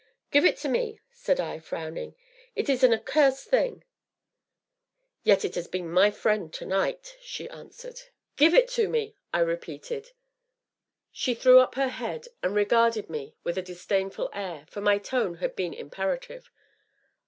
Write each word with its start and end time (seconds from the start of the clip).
"Give 0.31 0.45
it 0.45 0.57
to 0.57 0.67
me," 0.67 0.99
said 1.11 1.39
I, 1.39 1.59
frowning, 1.59 2.15
"it 2.55 2.69
is 2.69 2.83
an 2.83 2.91
accursed 2.91 3.47
thing!" 3.49 3.83
"Yet 5.21 5.45
it 5.45 5.53
has 5.53 5.67
been 5.67 5.87
my 5.91 6.09
friend 6.09 6.51
to 6.55 6.65
night," 6.65 7.17
she 7.21 7.47
answered. 7.51 8.01
"Give 8.35 8.55
it 8.55 8.67
to 8.69 8.89
me!" 8.89 9.15
I 9.31 9.41
repeated. 9.41 10.13
She 11.11 11.35
threw 11.35 11.59
up 11.59 11.75
her 11.75 11.89
head, 11.89 12.29
and 12.41 12.55
regarded 12.55 13.11
me 13.11 13.35
with 13.43 13.59
a 13.59 13.61
disdainful 13.61 14.31
air, 14.33 14.65
for 14.67 14.81
my 14.81 14.97
tone 14.97 15.35
had 15.35 15.55
been 15.55 15.71
imperative. 15.75 16.49